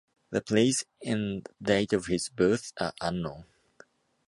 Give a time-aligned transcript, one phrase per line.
[0.31, 3.45] The place and date of his birth are unknown.